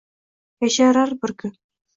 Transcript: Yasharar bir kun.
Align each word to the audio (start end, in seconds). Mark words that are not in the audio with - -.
Yasharar 0.63 1.15
bir 1.23 1.37
kun. 1.43 1.57